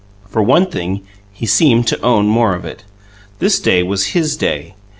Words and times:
For 0.27 0.41
one 0.41 0.65
thing, 0.65 1.03
he 1.31 1.45
seemed 1.45 1.85
to 1.89 2.01
own 2.01 2.25
more 2.25 2.55
of 2.55 2.65
it; 2.65 2.85
this 3.37 3.59
day 3.59 3.83
was 3.83 4.13
HIS 4.17 4.35
day. 4.35 4.73